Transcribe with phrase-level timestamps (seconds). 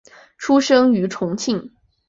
[0.39, 1.71] 出生于重庆。